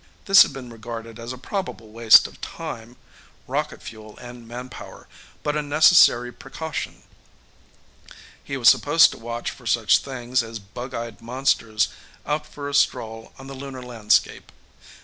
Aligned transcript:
This 0.25 0.41
had 0.41 0.51
been 0.51 0.71
regarded 0.71 1.19
as 1.19 1.31
a 1.31 1.37
probable 1.37 1.91
waste 1.91 2.25
of 2.25 2.41
time, 2.41 2.95
rocket 3.47 3.83
fuel 3.83 4.17
and 4.17 4.47
manpower 4.47 5.07
but 5.43 5.55
a 5.55 5.61
necessary 5.61 6.31
precaution. 6.31 7.03
He 8.43 8.57
was 8.57 8.67
supposed 8.67 9.11
to 9.11 9.19
watch 9.19 9.51
for 9.51 9.67
such 9.67 9.99
things 9.99 10.41
as 10.41 10.57
bug 10.57 10.95
eyed 10.95 11.21
monsters 11.21 11.89
out 12.25 12.47
for 12.47 12.67
a 12.67 12.73
stroll 12.73 13.31
on 13.37 13.45
the 13.45 13.53
Lunar 13.53 13.83
landscape. 13.83 14.51